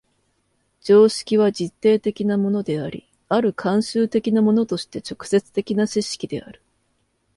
[0.81, 6.63] 常識は実定的なものであり、或る慣習的なものとして直接的な知識である。